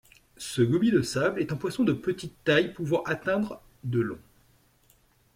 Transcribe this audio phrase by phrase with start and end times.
[0.37, 4.17] Ce Gobie de sable est un poisson de petite taille pouvant atteindre de long.